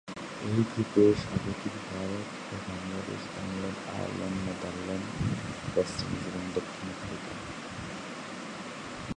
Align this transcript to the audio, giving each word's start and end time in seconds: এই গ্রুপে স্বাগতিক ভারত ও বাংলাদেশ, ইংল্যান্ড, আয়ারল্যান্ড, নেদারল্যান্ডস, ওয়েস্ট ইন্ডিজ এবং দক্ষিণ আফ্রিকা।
এই 0.47 0.61
গ্রুপে 0.71 1.03
স্বাগতিক 1.21 1.75
ভারত 1.87 2.29
ও 2.51 2.55
বাংলাদেশ, 2.67 3.21
ইংল্যান্ড, 3.41 3.79
আয়ারল্যান্ড, 3.93 4.37
নেদারল্যান্ডস, 4.47 5.11
ওয়েস্ট 5.73 5.97
ইন্ডিজ 6.03 6.23
এবং 6.29 6.43
দক্ষিণ 6.55 6.87
আফ্রিকা। 6.93 7.33